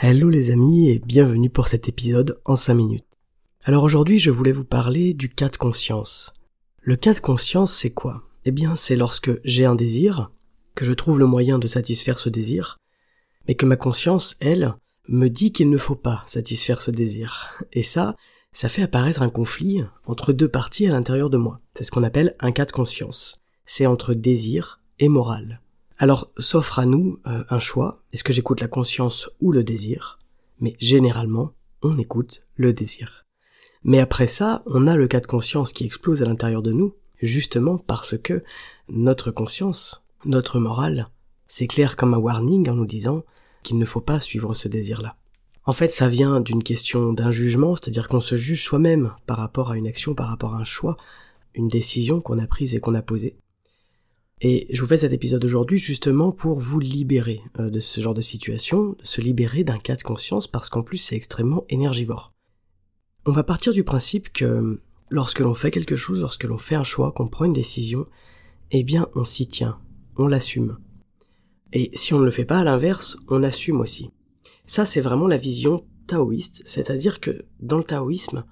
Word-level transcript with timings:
Hello 0.00 0.30
les 0.30 0.52
amis 0.52 0.90
et 0.90 1.00
bienvenue 1.00 1.50
pour 1.50 1.66
cet 1.66 1.88
épisode 1.88 2.40
en 2.44 2.54
5 2.54 2.72
minutes. 2.74 3.18
Alors 3.64 3.82
aujourd'hui 3.82 4.20
je 4.20 4.30
voulais 4.30 4.52
vous 4.52 4.64
parler 4.64 5.12
du 5.12 5.28
cas 5.28 5.48
de 5.48 5.56
conscience. 5.56 6.32
Le 6.80 6.94
cas 6.94 7.14
de 7.14 7.18
conscience 7.18 7.72
c'est 7.72 7.90
quoi? 7.90 8.22
Eh 8.44 8.52
bien 8.52 8.76
c'est 8.76 8.94
lorsque 8.94 9.32
j'ai 9.42 9.64
un 9.64 9.74
désir, 9.74 10.30
que 10.76 10.84
je 10.84 10.92
trouve 10.92 11.18
le 11.18 11.26
moyen 11.26 11.58
de 11.58 11.66
satisfaire 11.66 12.20
ce 12.20 12.28
désir, 12.28 12.78
mais 13.48 13.56
que 13.56 13.66
ma 13.66 13.74
conscience, 13.74 14.36
elle, 14.38 14.76
me 15.08 15.26
dit 15.26 15.50
qu'il 15.50 15.68
ne 15.68 15.78
faut 15.78 15.96
pas 15.96 16.22
satisfaire 16.26 16.80
ce 16.80 16.92
désir. 16.92 17.60
Et 17.72 17.82
ça, 17.82 18.14
ça 18.52 18.68
fait 18.68 18.82
apparaître 18.82 19.22
un 19.22 19.30
conflit 19.30 19.82
entre 20.06 20.32
deux 20.32 20.48
parties 20.48 20.86
à 20.86 20.92
l'intérieur 20.92 21.28
de 21.28 21.38
moi. 21.38 21.60
C'est 21.74 21.82
ce 21.82 21.90
qu'on 21.90 22.04
appelle 22.04 22.36
un 22.38 22.52
cas 22.52 22.66
de 22.66 22.72
conscience. 22.72 23.42
C'est 23.64 23.86
entre 23.86 24.14
désir 24.14 24.80
et 25.00 25.08
morale. 25.08 25.60
Alors 26.00 26.30
s'offre 26.38 26.78
à 26.78 26.86
nous 26.86 27.18
euh, 27.26 27.42
un 27.50 27.58
choix, 27.58 28.04
est-ce 28.12 28.22
que 28.22 28.32
j'écoute 28.32 28.60
la 28.60 28.68
conscience 28.68 29.28
ou 29.40 29.50
le 29.50 29.64
désir? 29.64 30.20
Mais 30.60 30.76
généralement, 30.78 31.54
on 31.82 31.98
écoute 31.98 32.46
le 32.54 32.72
désir. 32.72 33.26
Mais 33.82 33.98
après 33.98 34.28
ça, 34.28 34.62
on 34.66 34.86
a 34.86 34.94
le 34.94 35.08
cas 35.08 35.18
de 35.18 35.26
conscience 35.26 35.72
qui 35.72 35.84
explose 35.84 36.22
à 36.22 36.26
l'intérieur 36.26 36.62
de 36.62 36.72
nous, 36.72 36.94
justement 37.20 37.78
parce 37.78 38.16
que 38.16 38.44
notre 38.88 39.32
conscience, 39.32 40.06
notre 40.24 40.60
morale, 40.60 41.08
s'éclaire 41.48 41.96
comme 41.96 42.14
un 42.14 42.18
warning 42.18 42.68
en 42.70 42.74
nous 42.74 42.86
disant 42.86 43.24
qu'il 43.64 43.78
ne 43.78 43.84
faut 43.84 44.00
pas 44.00 44.20
suivre 44.20 44.54
ce 44.54 44.68
désir-là. 44.68 45.16
En 45.64 45.72
fait, 45.72 45.88
ça 45.88 46.06
vient 46.06 46.40
d'une 46.40 46.62
question 46.62 47.12
d'un 47.12 47.32
jugement, 47.32 47.74
c'est-à-dire 47.74 48.08
qu'on 48.08 48.20
se 48.20 48.36
juge 48.36 48.62
soi-même 48.62 49.12
par 49.26 49.38
rapport 49.38 49.72
à 49.72 49.76
une 49.76 49.88
action, 49.88 50.14
par 50.14 50.28
rapport 50.28 50.54
à 50.54 50.58
un 50.58 50.64
choix, 50.64 50.96
une 51.54 51.68
décision 51.68 52.20
qu'on 52.20 52.38
a 52.38 52.46
prise 52.46 52.76
et 52.76 52.80
qu'on 52.80 52.94
a 52.94 53.02
posée. 53.02 53.36
Et 54.40 54.68
je 54.70 54.80
vous 54.80 54.86
fais 54.86 54.98
cet 54.98 55.12
épisode 55.12 55.44
aujourd'hui 55.44 55.78
justement 55.78 56.30
pour 56.30 56.58
vous 56.58 56.78
libérer 56.78 57.40
euh, 57.58 57.70
de 57.70 57.80
ce 57.80 58.00
genre 58.00 58.14
de 58.14 58.20
situation, 58.20 58.96
se 59.02 59.20
libérer 59.20 59.64
d'un 59.64 59.78
cas 59.78 59.96
de 59.96 60.02
conscience 60.02 60.46
parce 60.46 60.68
qu'en 60.68 60.82
plus 60.82 60.98
c'est 60.98 61.16
extrêmement 61.16 61.64
énergivore. 61.68 62.32
On 63.26 63.32
va 63.32 63.42
partir 63.42 63.72
du 63.72 63.82
principe 63.82 64.32
que 64.32 64.80
lorsque 65.10 65.40
l'on 65.40 65.54
fait 65.54 65.72
quelque 65.72 65.96
chose, 65.96 66.20
lorsque 66.20 66.44
l'on 66.44 66.58
fait 66.58 66.76
un 66.76 66.84
choix, 66.84 67.12
qu'on 67.12 67.28
prend 67.28 67.46
une 67.46 67.52
décision, 67.52 68.06
eh 68.70 68.84
bien 68.84 69.08
on 69.16 69.24
s'y 69.24 69.48
tient, 69.48 69.78
on 70.16 70.28
l'assume. 70.28 70.78
Et 71.72 71.90
si 71.94 72.14
on 72.14 72.20
ne 72.20 72.24
le 72.24 72.30
fait 72.30 72.44
pas 72.44 72.60
à 72.60 72.64
l'inverse, 72.64 73.18
on 73.28 73.42
assume 73.42 73.80
aussi. 73.80 74.10
Ça, 74.64 74.84
c'est 74.84 75.00
vraiment 75.00 75.26
la 75.26 75.36
vision 75.36 75.84
taoïste, 76.06 76.62
c'est-à-dire 76.64 77.20
que 77.20 77.44
dans 77.60 77.78
le 77.78 77.84
taoïsme, 77.84 78.44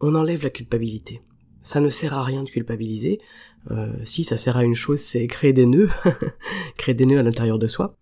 on 0.00 0.14
enlève 0.14 0.42
la 0.42 0.50
culpabilité. 0.50 1.22
Ça 1.62 1.80
ne 1.80 1.90
sert 1.90 2.14
à 2.14 2.24
rien 2.24 2.42
de 2.42 2.50
culpabiliser. 2.50 3.20
Euh, 3.70 3.92
si, 4.04 4.24
ça 4.24 4.36
sert 4.36 4.56
à 4.56 4.64
une 4.64 4.74
chose, 4.74 5.00
c'est 5.00 5.26
créer 5.26 5.52
des 5.52 5.66
nœuds, 5.66 5.90
créer 6.76 6.94
des 6.94 7.06
nœuds 7.06 7.18
à 7.18 7.22
l'intérieur 7.22 7.58
de 7.58 7.66
soi. 7.66 7.96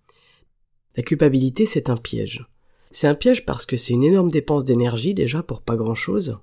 La 0.97 1.03
culpabilité, 1.03 1.67
c'est 1.67 1.91
un 1.91 1.97
piège. 1.97 2.47
C'est 2.91 3.09
un 3.09 3.15
piège 3.15 3.45
parce 3.45 3.67
que 3.67 3.77
c'est 3.77 3.93
une 3.93 4.05
énorme 4.05 4.31
dépense 4.31 4.65
d'énergie 4.65 5.15
déjà 5.15 5.43
pour 5.43 5.63
pas 5.63 5.77
grand-chose, 5.77 6.39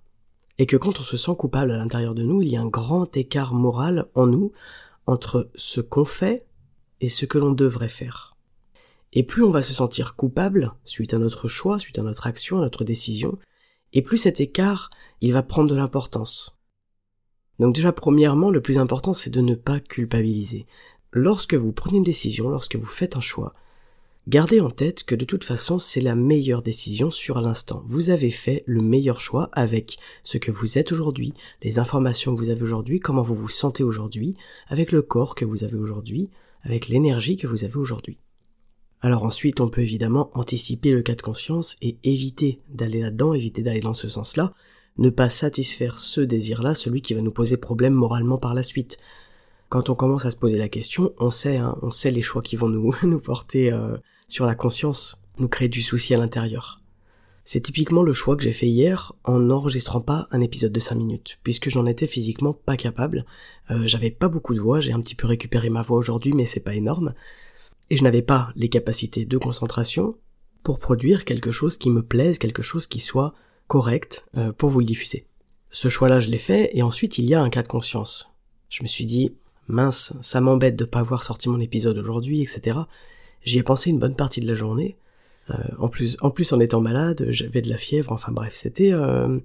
et 0.58 0.66
que 0.66 0.78
quand 0.78 1.00
on 1.00 1.04
se 1.04 1.18
sent 1.18 1.36
coupable 1.38 1.72
à 1.72 1.78
l'intérieur 1.78 2.14
de 2.14 2.24
nous, 2.24 2.42
il 2.42 2.50
y 2.50 2.56
a 2.56 2.62
un 2.62 2.68
grand 2.68 3.16
écart 3.18 3.54
moral 3.54 4.08
en 4.16 4.28
nous 4.28 4.52
entre 5.08 5.50
ce 5.56 5.82
qu'on 5.82 6.06
fait 6.06 6.46
et 7.02 7.10
ce 7.10 7.26
que 7.26 7.38
l'on 7.38 7.52
devrait 7.52 7.90
faire. 7.90 8.36
Et 9.14 9.24
plus 9.24 9.44
on 9.44 9.52
va 9.52 9.62
se 9.62 9.74
sentir 9.74 10.16
coupable 10.16 10.74
suite 10.84 11.14
à 11.14 11.18
notre 11.18 11.48
choix, 11.48 11.80
suite 11.80 12.00
à 12.00 12.04
notre 12.04 12.28
action, 12.28 12.58
à 12.58 12.62
notre 12.62 12.84
décision, 12.84 13.38
et 13.94 14.02
plus 14.02 14.18
cet 14.18 14.42
écart, 14.42 14.90
il 15.22 15.34
va 15.34 15.44
prendre 15.44 15.70
de 15.70 15.76
l'importance. 15.76 16.55
Donc 17.60 17.76
déjà, 17.76 17.92
premièrement, 17.92 18.50
le 18.50 18.62
plus 18.62 18.78
important, 18.78 19.14
c'est 19.14 19.30
de 19.30 19.42
ne 19.42 19.56
pas 19.56 19.80
culpabiliser. 19.80 20.66
Lorsque 21.12 21.54
vous 21.54 21.72
prenez 21.72 21.98
une 21.98 22.04
décision, 22.04 22.50
lorsque 22.50 22.76
vous 22.76 22.86
faites 22.86 23.16
un 23.16 23.22
choix, 23.22 23.54
gardez 24.28 24.60
en 24.60 24.70
tête 24.70 25.06
que 25.06 25.16
de 25.16 25.24
toute 25.24 25.46
façon, 25.46 25.80
c'est 25.80 26.02
la 26.02 26.16
meilleure 26.16 26.62
décision 26.62 27.12
sur 27.12 27.40
l'instant. 27.40 27.84
Vous 27.86 28.10
avez 28.10 28.32
fait 28.32 28.64
le 28.66 28.82
meilleur 28.82 29.22
choix 29.22 29.50
avec 29.54 29.98
ce 30.24 30.38
que 30.38 30.52
vous 30.52 30.78
êtes 30.78 30.92
aujourd'hui, 30.92 31.34
les 31.64 31.80
informations 31.80 32.36
que 32.36 32.40
vous 32.40 32.50
avez 32.50 32.64
aujourd'hui, 32.64 33.00
comment 33.00 33.22
vous 33.22 33.36
vous 33.36 33.50
sentez 33.50 33.84
aujourd'hui, 33.84 34.36
avec 34.68 34.92
le 34.92 35.02
corps 35.02 35.36
que 35.36 35.46
vous 35.46 35.64
avez 35.64 35.78
aujourd'hui, 35.78 36.30
avec 36.64 36.90
l'énergie 36.90 37.38
que 37.38 37.48
vous 37.48 37.64
avez 37.64 37.78
aujourd'hui. 37.78 38.18
Alors 39.02 39.24
ensuite, 39.24 39.62
on 39.62 39.70
peut 39.70 39.82
évidemment 39.82 40.32
anticiper 40.34 40.92
le 40.92 41.04
cas 41.04 41.16
de 41.16 41.22
conscience 41.22 41.78
et 41.82 41.98
éviter 42.04 42.60
d'aller 42.70 43.02
là-dedans, 43.02 43.34
éviter 43.34 43.62
d'aller 43.62 43.80
dans 43.80 43.94
ce 43.94 44.10
sens-là, 44.10 44.54
ne 44.98 45.10
pas 45.10 45.30
satisfaire 45.30 46.00
ce 46.00 46.22
désir-là, 46.22 46.74
celui 46.74 47.02
qui 47.02 47.14
va 47.14 47.22
nous 47.22 47.32
poser 47.32 47.58
problème 47.58 47.94
moralement 47.94 48.38
par 48.38 48.54
la 48.54 48.64
suite. 48.64 48.98
Quand 49.70 49.90
on 49.90 49.96
commence 49.96 50.26
à 50.26 50.30
se 50.30 50.36
poser 50.36 50.58
la 50.58 50.70
question, 50.70 51.14
on 51.20 51.32
sait, 51.32 51.58
hein, 51.58 51.78
on 51.82 51.92
sait 51.92 52.12
les 52.12 52.22
choix 52.22 52.42
qui 52.42 52.56
vont 52.56 52.70
nous, 52.70 53.20
porter 53.24 53.72
euh, 53.72 53.98
sur 54.28 54.46
la 54.46 54.56
conscience, 54.56 55.22
nous 55.38 55.48
créer 55.48 55.70
du 55.70 55.82
souci 55.82 56.14
à 56.14 56.18
l'intérieur. 56.18 56.82
C'est 57.44 57.62
typiquement 57.62 58.02
le 58.02 58.14
choix 58.14 58.36
que 58.36 58.44
j'ai 58.44 58.52
fait 58.52 58.68
hier 58.68 59.14
en 59.24 59.40
n'enregistrant 59.40 60.02
pas 60.02 60.28
un 60.32 60.42
épisode 60.42 60.72
de 60.72 60.80
5 60.80 60.96
minutes, 60.96 61.40
puisque 61.44 61.70
j'en 61.70 61.86
étais 61.86 62.08
physiquement 62.08 62.54
pas 62.54 62.76
capable. 62.76 63.26
Euh, 63.70 63.86
j'avais 63.86 64.10
pas 64.10 64.30
beaucoup 64.30 64.56
de 64.56 64.60
voix, 64.60 64.80
j'ai 64.80 64.94
un 64.94 65.02
petit 65.02 65.14
peu 65.14 65.28
récupéré 65.28 65.70
ma 65.70 65.84
voix 65.84 65.98
aujourd'hui, 65.98 66.34
mais 66.34 66.46
c'est 66.46 66.60
pas 66.60 66.74
énorme 66.74 67.14
et 67.90 67.98
je 67.98 68.04
n'avais 68.04 68.22
pas 68.22 68.52
les 68.56 68.70
capacités 68.70 69.26
de 69.26 69.38
concentration 69.38 70.18
pour 70.64 70.80
produire 70.80 71.26
quelque 71.26 71.52
chose 71.52 71.78
qui 71.78 71.90
me 71.90 72.02
plaise, 72.02 72.40
quelque 72.40 72.64
chose 72.64 72.88
qui 72.88 73.00
soit 73.00 73.34
correct 73.68 74.26
euh, 74.38 74.52
pour 74.52 74.70
vous 74.70 74.80
le 74.80 74.86
diffuser. 74.86 75.26
Ce 75.72 75.90
choix-là, 75.90 76.20
je 76.20 76.30
l'ai 76.30 76.38
fait, 76.38 76.70
et 76.74 76.84
ensuite 76.84 77.18
il 77.18 77.26
y 77.26 77.34
a 77.34 77.42
un 77.42 77.50
cas 77.50 77.64
de 77.64 77.68
conscience. 77.68 78.32
Je 78.70 78.84
me 78.84 78.88
suis 78.88 79.06
dit, 79.06 79.34
mince, 79.68 80.14
ça 80.22 80.42
m'embête 80.42 80.76
de 80.76 80.86
pas 80.86 81.00
avoir 81.00 81.24
sorti 81.24 81.50
mon 81.50 81.60
épisode 81.60 81.98
aujourd'hui, 81.98 82.42
etc. 82.42 82.80
J'y 83.44 83.60
ai 83.60 83.64
pensé 83.64 83.90
une 83.90 84.00
bonne 84.00 84.16
partie 84.16 84.40
de 84.40 84.48
la 84.48 84.54
journée. 84.54 84.98
Euh, 85.52 85.56
en 85.78 85.90
plus, 85.90 86.18
en 86.22 86.32
plus 86.32 86.54
en 86.54 86.60
étant 86.60 86.82
malade, 86.82 87.28
j'avais 87.30 87.62
de 87.62 87.70
la 87.70 87.78
fièvre. 87.78 88.12
Enfin 88.12 88.32
bref, 88.32 88.54
c'était 88.54 88.92
euh, 88.92 89.40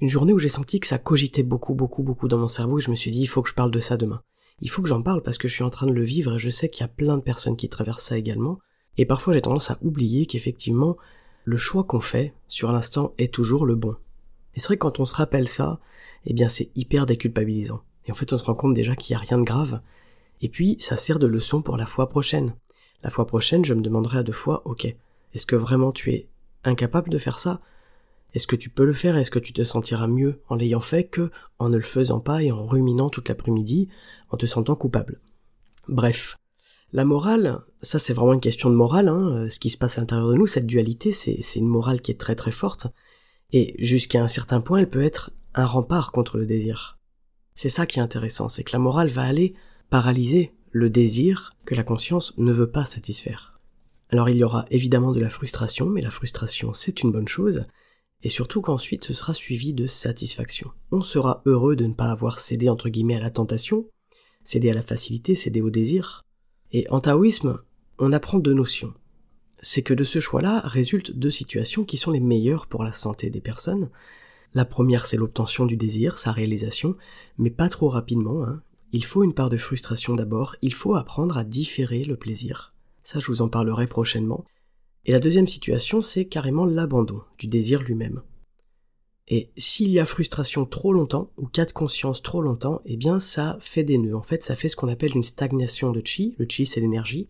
une 0.00 0.08
journée 0.08 0.32
où 0.32 0.38
j'ai 0.38 0.48
senti 0.48 0.80
que 0.80 0.86
ça 0.86 0.98
cogitait 0.98 1.42
beaucoup, 1.42 1.74
beaucoup, 1.74 2.02
beaucoup 2.02 2.28
dans 2.28 2.38
mon 2.38 2.48
cerveau. 2.48 2.78
Et 2.78 2.82
je 2.82 2.90
me 2.90 2.96
suis 2.96 3.10
dit, 3.10 3.22
il 3.22 3.26
faut 3.26 3.42
que 3.42 3.48
je 3.48 3.54
parle 3.54 3.70
de 3.70 3.80
ça 3.80 3.96
demain 3.96 4.22
il 4.60 4.70
faut 4.70 4.82
que 4.82 4.88
j'en 4.88 5.02
parle 5.02 5.22
parce 5.22 5.38
que 5.38 5.48
je 5.48 5.54
suis 5.54 5.64
en 5.64 5.70
train 5.70 5.86
de 5.86 5.92
le 5.92 6.02
vivre 6.02 6.34
et 6.34 6.38
je 6.38 6.50
sais 6.50 6.68
qu'il 6.68 6.82
y 6.82 6.84
a 6.84 6.88
plein 6.88 7.16
de 7.16 7.22
personnes 7.22 7.56
qui 7.56 7.68
traversent 7.68 8.04
ça 8.04 8.18
également. 8.18 8.58
Et 8.96 9.04
parfois 9.04 9.34
j'ai 9.34 9.42
tendance 9.42 9.70
à 9.70 9.78
oublier 9.82 10.26
qu'effectivement, 10.26 10.96
le 11.46 11.56
choix 11.56 11.84
qu'on 11.84 12.00
fait 12.00 12.34
sur 12.48 12.72
l'instant 12.72 13.14
est 13.18 13.32
toujours 13.32 13.66
le 13.66 13.76
bon. 13.76 13.94
Et 14.54 14.60
c'est 14.60 14.66
vrai 14.66 14.76
que 14.76 14.80
quand 14.80 14.98
on 14.98 15.04
se 15.04 15.14
rappelle 15.14 15.46
ça, 15.46 15.78
eh 16.24 16.34
bien 16.34 16.48
c'est 16.48 16.70
hyper 16.74 17.06
déculpabilisant. 17.06 17.82
Et 18.04 18.10
en 18.10 18.14
fait 18.14 18.32
on 18.32 18.36
se 18.36 18.42
rend 18.42 18.56
compte 18.56 18.74
déjà 18.74 18.96
qu'il 18.96 19.14
n'y 19.14 19.22
a 19.22 19.24
rien 19.24 19.38
de 19.38 19.44
grave. 19.44 19.80
Et 20.42 20.48
puis 20.48 20.76
ça 20.80 20.96
sert 20.96 21.20
de 21.20 21.26
leçon 21.28 21.62
pour 21.62 21.76
la 21.76 21.86
fois 21.86 22.08
prochaine. 22.08 22.56
La 23.04 23.10
fois 23.10 23.28
prochaine 23.28 23.64
je 23.64 23.74
me 23.74 23.80
demanderai 23.80 24.18
à 24.18 24.22
deux 24.24 24.32
fois, 24.32 24.62
ok, 24.64 24.92
est-ce 25.34 25.46
que 25.46 25.54
vraiment 25.54 25.92
tu 25.92 26.12
es 26.12 26.26
incapable 26.64 27.10
de 27.10 27.18
faire 27.18 27.38
ça? 27.38 27.60
Est-ce 28.34 28.48
que 28.48 28.56
tu 28.56 28.68
peux 28.68 28.84
le 28.84 28.92
faire? 28.92 29.16
Est-ce 29.16 29.30
que 29.30 29.38
tu 29.38 29.52
te 29.52 29.62
sentiras 29.62 30.08
mieux 30.08 30.40
en 30.48 30.56
l'ayant 30.56 30.80
fait 30.80 31.04
que 31.04 31.30
en 31.60 31.68
ne 31.68 31.76
le 31.76 31.82
faisant 31.82 32.18
pas 32.18 32.42
et 32.42 32.50
en 32.50 32.66
ruminant 32.66 33.08
toute 33.08 33.28
l'après-midi 33.28 33.88
en 34.30 34.36
te 34.36 34.46
sentant 34.46 34.74
coupable? 34.74 35.20
Bref. 35.86 36.36
La 36.92 37.04
morale, 37.04 37.60
ça 37.82 37.98
c'est 37.98 38.12
vraiment 38.12 38.34
une 38.34 38.40
question 38.40 38.70
de 38.70 38.74
morale, 38.74 39.08
hein. 39.08 39.46
ce 39.50 39.58
qui 39.58 39.70
se 39.70 39.78
passe 39.78 39.98
à 39.98 40.00
l'intérieur 40.00 40.28
de 40.28 40.34
nous, 40.34 40.46
cette 40.46 40.66
dualité, 40.66 41.12
c'est 41.12 41.40
une 41.56 41.66
morale 41.66 42.00
qui 42.00 42.10
est 42.10 42.20
très 42.20 42.36
très 42.36 42.50
forte, 42.50 42.86
et 43.52 43.74
jusqu'à 43.78 44.22
un 44.22 44.28
certain 44.28 44.60
point, 44.60 44.78
elle 44.78 44.88
peut 44.88 45.04
être 45.04 45.32
un 45.54 45.66
rempart 45.66 46.12
contre 46.12 46.38
le 46.38 46.46
désir. 46.46 46.98
C'est 47.54 47.68
ça 47.68 47.86
qui 47.86 47.98
est 47.98 48.02
intéressant, 48.02 48.48
c'est 48.48 48.64
que 48.64 48.72
la 48.72 48.78
morale 48.78 49.08
va 49.08 49.22
aller 49.22 49.54
paralyser 49.90 50.52
le 50.70 50.90
désir 50.90 51.56
que 51.64 51.74
la 51.74 51.84
conscience 51.84 52.34
ne 52.38 52.52
veut 52.52 52.70
pas 52.70 52.84
satisfaire. 52.84 53.58
Alors 54.10 54.28
il 54.28 54.36
y 54.36 54.44
aura 54.44 54.66
évidemment 54.70 55.12
de 55.12 55.20
la 55.20 55.28
frustration, 55.28 55.86
mais 55.86 56.02
la 56.02 56.10
frustration 56.10 56.72
c'est 56.72 57.02
une 57.02 57.10
bonne 57.10 57.28
chose, 57.28 57.64
et 58.22 58.28
surtout 58.28 58.60
qu'ensuite 58.60 59.04
ce 59.04 59.14
sera 59.14 59.34
suivi 59.34 59.74
de 59.74 59.86
satisfaction. 59.86 60.70
On 60.92 61.02
sera 61.02 61.42
heureux 61.46 61.76
de 61.76 61.86
ne 61.86 61.94
pas 61.94 62.10
avoir 62.10 62.40
cédé 62.40 62.68
entre 62.68 62.88
guillemets 62.88 63.16
à 63.16 63.20
la 63.20 63.30
tentation, 63.30 63.88
cédé 64.44 64.70
à 64.70 64.74
la 64.74 64.82
facilité, 64.82 65.34
cédé 65.34 65.60
au 65.60 65.70
désir. 65.70 66.25
Et 66.72 66.86
en 66.90 67.00
taoïsme, 67.00 67.58
on 67.98 68.12
apprend 68.12 68.38
deux 68.38 68.54
notions. 68.54 68.92
C'est 69.60 69.82
que 69.82 69.94
de 69.94 70.04
ce 70.04 70.20
choix-là 70.20 70.60
résultent 70.64 71.16
deux 71.16 71.30
situations 71.30 71.84
qui 71.84 71.96
sont 71.96 72.10
les 72.10 72.20
meilleures 72.20 72.66
pour 72.66 72.84
la 72.84 72.92
santé 72.92 73.30
des 73.30 73.40
personnes. 73.40 73.90
La 74.54 74.64
première, 74.64 75.06
c'est 75.06 75.16
l'obtention 75.16 75.66
du 75.66 75.76
désir, 75.76 76.18
sa 76.18 76.32
réalisation, 76.32 76.96
mais 77.38 77.50
pas 77.50 77.68
trop 77.68 77.88
rapidement. 77.88 78.44
Hein. 78.44 78.62
il 78.92 79.04
faut 79.04 79.24
une 79.24 79.34
part 79.34 79.48
de 79.48 79.56
frustration 79.56 80.14
d'abord, 80.14 80.56
il 80.62 80.72
faut 80.72 80.94
apprendre 80.94 81.36
à 81.36 81.44
différer 81.44 82.04
le 82.04 82.16
plaisir. 82.16 82.74
Ça, 83.02 83.18
je 83.18 83.26
vous 83.26 83.42
en 83.42 83.48
parlerai 83.48 83.86
prochainement. 83.86 84.44
Et 85.04 85.12
la 85.12 85.20
deuxième 85.20 85.48
situation, 85.48 86.02
c'est 86.02 86.24
carrément 86.24 86.64
l'abandon 86.64 87.22
du 87.38 87.46
désir 87.46 87.82
lui-même. 87.82 88.22
Et 89.28 89.50
s'il 89.56 89.90
y 89.90 89.98
a 89.98 90.04
frustration 90.04 90.66
trop 90.66 90.92
longtemps, 90.92 91.30
ou 91.36 91.46
cas 91.46 91.64
de 91.64 91.72
conscience 91.72 92.22
trop 92.22 92.40
longtemps, 92.40 92.80
eh 92.84 92.96
bien 92.96 93.18
ça 93.18 93.58
fait 93.60 93.82
des 93.82 93.98
nœuds. 93.98 94.14
En 94.14 94.22
fait, 94.22 94.42
ça 94.42 94.54
fait 94.54 94.68
ce 94.68 94.76
qu'on 94.76 94.88
appelle 94.88 95.16
une 95.16 95.24
stagnation 95.24 95.90
de 95.90 96.00
chi. 96.04 96.36
Le 96.38 96.46
chi, 96.48 96.64
c'est 96.64 96.80
l'énergie. 96.80 97.28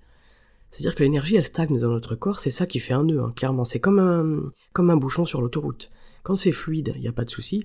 C'est-à-dire 0.70 0.94
que 0.94 1.02
l'énergie, 1.02 1.36
elle 1.36 1.44
stagne 1.44 1.78
dans 1.78 1.88
notre 1.88 2.14
corps, 2.14 2.40
c'est 2.40 2.50
ça 2.50 2.66
qui 2.66 2.80
fait 2.80 2.92
un 2.92 3.04
nœud, 3.04 3.22
hein, 3.22 3.32
clairement. 3.34 3.64
C'est 3.64 3.80
comme 3.80 3.98
un, 3.98 4.52
comme 4.74 4.90
un 4.90 4.96
bouchon 4.96 5.24
sur 5.24 5.40
l'autoroute. 5.40 5.90
Quand 6.22 6.36
c'est 6.36 6.52
fluide, 6.52 6.92
il 6.96 7.00
n'y 7.00 7.08
a 7.08 7.12
pas 7.12 7.24
de 7.24 7.30
souci. 7.30 7.64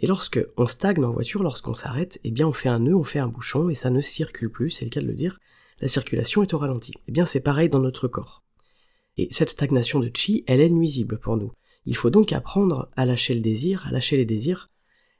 Et 0.00 0.06
lorsque 0.06 0.40
on 0.56 0.66
stagne 0.66 1.04
en 1.04 1.12
voiture, 1.12 1.42
lorsqu'on 1.42 1.74
s'arrête, 1.74 2.18
eh 2.24 2.30
bien 2.30 2.48
on 2.48 2.52
fait 2.52 2.70
un 2.70 2.80
nœud, 2.80 2.96
on 2.96 3.04
fait 3.04 3.18
un 3.18 3.28
bouchon, 3.28 3.68
et 3.68 3.74
ça 3.74 3.90
ne 3.90 4.00
circule 4.00 4.50
plus, 4.50 4.70
c'est 4.70 4.86
le 4.86 4.90
cas 4.90 5.00
de 5.00 5.06
le 5.06 5.14
dire. 5.14 5.38
La 5.80 5.88
circulation 5.88 6.42
est 6.42 6.54
au 6.54 6.58
ralenti. 6.58 6.92
Eh 7.06 7.12
bien 7.12 7.26
c'est 7.26 7.42
pareil 7.42 7.68
dans 7.68 7.80
notre 7.80 8.08
corps. 8.08 8.42
Et 9.16 9.28
cette 9.30 9.50
stagnation 9.50 10.00
de 10.00 10.10
chi, 10.12 10.42
elle 10.46 10.60
est 10.60 10.70
nuisible 10.70 11.18
pour 11.18 11.36
nous. 11.36 11.52
Il 11.86 11.96
faut 11.96 12.10
donc 12.10 12.32
apprendre 12.32 12.88
à 12.96 13.04
lâcher 13.04 13.34
le 13.34 13.40
désir, 13.40 13.86
à 13.86 13.90
lâcher 13.90 14.16
les 14.16 14.26
désirs, 14.26 14.70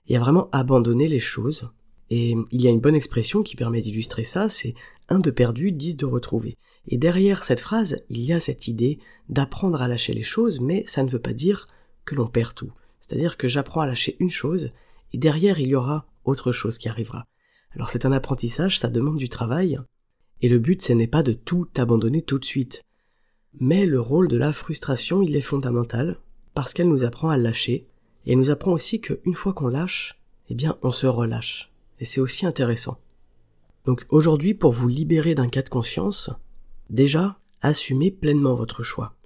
et 0.06 0.16
à 0.16 0.20
vraiment 0.20 0.48
abandonner 0.52 1.08
les 1.08 1.20
choses. 1.20 1.70
Et 2.10 2.34
il 2.50 2.60
y 2.60 2.66
a 2.66 2.70
une 2.70 2.80
bonne 2.80 2.94
expression 2.94 3.42
qui 3.42 3.56
permet 3.56 3.80
d'illustrer 3.80 4.24
ça, 4.24 4.48
c'est 4.48 4.74
un 5.08 5.20
de 5.20 5.30
perdu, 5.30 5.72
dix 5.72 5.96
de 5.96 6.06
retrouvé. 6.06 6.56
Et 6.88 6.98
derrière 6.98 7.44
cette 7.44 7.60
phrase, 7.60 8.02
il 8.08 8.20
y 8.20 8.32
a 8.32 8.40
cette 8.40 8.68
idée 8.68 8.98
d'apprendre 9.28 9.80
à 9.80 9.88
lâcher 9.88 10.12
les 10.12 10.22
choses, 10.22 10.60
mais 10.60 10.84
ça 10.86 11.02
ne 11.02 11.10
veut 11.10 11.20
pas 11.20 11.32
dire 11.32 11.68
que 12.04 12.14
l'on 12.14 12.26
perd 12.26 12.54
tout. 12.54 12.72
C'est-à-dire 13.00 13.36
que 13.36 13.48
j'apprends 13.48 13.80
à 13.80 13.86
lâcher 13.86 14.16
une 14.18 14.30
chose, 14.30 14.72
et 15.12 15.18
derrière 15.18 15.58
il 15.58 15.68
y 15.68 15.74
aura 15.74 16.06
autre 16.24 16.52
chose 16.52 16.78
qui 16.78 16.88
arrivera. 16.88 17.26
Alors 17.72 17.90
c'est 17.90 18.06
un 18.06 18.12
apprentissage, 18.12 18.78
ça 18.78 18.88
demande 18.88 19.18
du 19.18 19.28
travail, 19.28 19.78
et 20.40 20.48
le 20.48 20.58
but 20.58 20.82
ce 20.82 20.92
n'est 20.92 21.06
pas 21.06 21.22
de 21.22 21.32
tout 21.32 21.68
abandonner 21.76 22.22
tout 22.22 22.38
de 22.38 22.44
suite. 22.44 22.82
Mais 23.60 23.86
le 23.86 24.00
rôle 24.00 24.28
de 24.28 24.36
la 24.36 24.52
frustration, 24.52 25.22
il 25.22 25.36
est 25.36 25.40
fondamental, 25.40 26.18
parce 26.60 26.74
qu'elle 26.74 26.90
nous 26.90 27.06
apprend 27.06 27.30
à 27.30 27.38
lâcher, 27.38 27.86
et 28.26 28.36
nous 28.36 28.50
apprend 28.50 28.72
aussi 28.72 29.00
qu'une 29.00 29.34
fois 29.34 29.54
qu'on 29.54 29.68
lâche, 29.68 30.20
eh 30.50 30.54
bien 30.54 30.76
on 30.82 30.90
se 30.90 31.06
relâche. 31.06 31.72
Et 32.00 32.04
c'est 32.04 32.20
aussi 32.20 32.44
intéressant. 32.44 32.98
Donc 33.86 34.04
aujourd'hui, 34.10 34.52
pour 34.52 34.70
vous 34.70 34.88
libérer 34.88 35.34
d'un 35.34 35.48
cas 35.48 35.62
de 35.62 35.70
conscience, 35.70 36.28
déjà, 36.90 37.38
assumez 37.62 38.10
pleinement 38.10 38.52
votre 38.52 38.82
choix. 38.82 39.16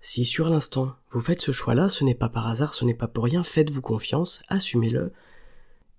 Si 0.00 0.24
sur 0.24 0.48
l'instant 0.48 0.96
vous 1.12 1.20
faites 1.20 1.40
ce 1.40 1.52
choix-là, 1.52 1.88
ce 1.88 2.02
n'est 2.02 2.16
pas 2.16 2.28
par 2.28 2.48
hasard, 2.48 2.74
ce 2.74 2.84
n'est 2.84 2.92
pas 2.92 3.06
pour 3.06 3.22
rien, 3.22 3.44
faites-vous 3.44 3.82
confiance, 3.82 4.42
assumez-le, 4.48 5.12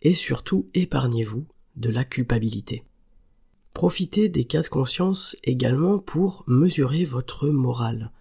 et 0.01 0.13
surtout 0.13 0.67
épargnez-vous 0.73 1.45
de 1.77 1.89
la 1.89 2.03
culpabilité. 2.03 2.83
Profitez 3.73 4.27
des 4.27 4.43
cas 4.43 4.61
de 4.61 4.67
conscience 4.67 5.38
également 5.45 5.99
pour 5.99 6.43
mesurer 6.47 7.05
votre 7.05 7.47
morale. 7.47 8.11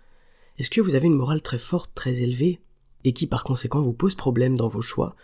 Est-ce 0.60 0.68
que 0.68 0.82
vous 0.82 0.94
avez 0.94 1.06
une 1.06 1.16
morale 1.16 1.40
très 1.40 1.56
forte, 1.56 1.90
très 1.94 2.20
élevée, 2.20 2.60
et 3.04 3.14
qui 3.14 3.26
par 3.26 3.44
conséquent 3.44 3.80
vous 3.80 3.94
pose 3.94 4.14
problème 4.14 4.58
dans 4.58 4.68
vos 4.68 4.82
choix? 4.82 5.16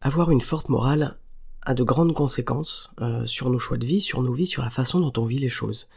Avoir 0.00 0.30
une 0.30 0.40
forte 0.40 0.68
morale 0.68 1.18
a 1.62 1.74
de 1.74 1.82
grandes 1.82 2.14
conséquences 2.14 2.92
euh, 3.00 3.26
sur 3.26 3.50
nos 3.50 3.58
choix 3.58 3.76
de 3.76 3.84
vie, 3.84 4.00
sur 4.00 4.22
nos 4.22 4.32
vies, 4.32 4.46
sur 4.46 4.62
la 4.62 4.70
façon 4.70 5.00
dont 5.00 5.12
on 5.20 5.26
vit 5.26 5.40
les 5.40 5.48
choses. 5.48 5.88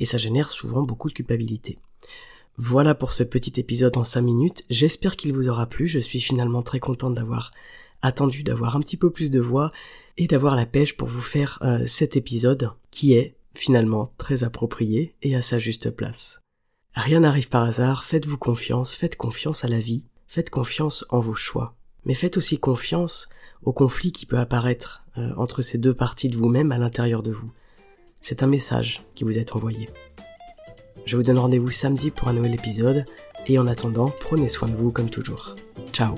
Et 0.00 0.04
ça 0.04 0.18
génère 0.18 0.50
souvent 0.50 0.82
beaucoup 0.82 1.06
de 1.06 1.12
culpabilité. 1.12 1.78
Voilà 2.56 2.96
pour 2.96 3.12
ce 3.12 3.22
petit 3.22 3.60
épisode 3.60 3.96
en 3.96 4.02
5 4.02 4.20
minutes, 4.20 4.64
j'espère 4.68 5.14
qu'il 5.14 5.32
vous 5.32 5.48
aura 5.48 5.66
plu, 5.66 5.86
je 5.86 6.00
suis 6.00 6.20
finalement 6.20 6.62
très 6.62 6.80
content 6.80 7.10
d'avoir 7.10 7.52
attendu, 8.02 8.42
d'avoir 8.42 8.74
un 8.74 8.80
petit 8.80 8.96
peu 8.96 9.10
plus 9.10 9.30
de 9.30 9.38
voix 9.38 9.70
et 10.16 10.26
d'avoir 10.26 10.56
la 10.56 10.66
pêche 10.66 10.96
pour 10.96 11.06
vous 11.06 11.20
faire 11.20 11.60
euh, 11.62 11.86
cet 11.86 12.16
épisode 12.16 12.72
qui 12.90 13.12
est 13.12 13.36
finalement 13.54 14.12
très 14.18 14.42
approprié 14.42 15.14
et 15.22 15.36
à 15.36 15.40
sa 15.40 15.60
juste 15.60 15.90
place. 15.90 16.40
Rien 16.98 17.20
n'arrive 17.20 17.48
par 17.48 17.62
hasard, 17.62 18.02
faites-vous 18.02 18.38
confiance, 18.38 18.92
faites 18.92 19.14
confiance 19.14 19.64
à 19.64 19.68
la 19.68 19.78
vie, 19.78 20.02
faites 20.26 20.50
confiance 20.50 21.04
en 21.10 21.20
vos 21.20 21.36
choix, 21.36 21.76
mais 22.04 22.12
faites 22.12 22.36
aussi 22.36 22.58
confiance 22.58 23.28
au 23.62 23.72
conflit 23.72 24.10
qui 24.10 24.26
peut 24.26 24.40
apparaître 24.40 25.04
euh, 25.16 25.30
entre 25.36 25.62
ces 25.62 25.78
deux 25.78 25.94
parties 25.94 26.28
de 26.28 26.36
vous-même 26.36 26.72
à 26.72 26.78
l'intérieur 26.78 27.22
de 27.22 27.30
vous. 27.30 27.52
C'est 28.20 28.42
un 28.42 28.48
message 28.48 29.00
qui 29.14 29.22
vous 29.22 29.38
est 29.38 29.54
envoyé. 29.54 29.88
Je 31.06 31.16
vous 31.16 31.22
donne 31.22 31.38
rendez-vous 31.38 31.70
samedi 31.70 32.10
pour 32.10 32.26
un 32.26 32.32
nouvel 32.32 32.54
épisode, 32.54 33.04
et 33.46 33.60
en 33.60 33.68
attendant, 33.68 34.12
prenez 34.20 34.48
soin 34.48 34.68
de 34.68 34.74
vous 34.74 34.90
comme 34.90 35.08
toujours. 35.08 35.54
Ciao 35.92 36.16